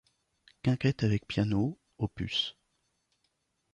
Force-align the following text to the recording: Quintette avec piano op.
Quintette 0.63 1.03
avec 1.03 1.27
piano 1.27 1.77
op. 1.99 2.21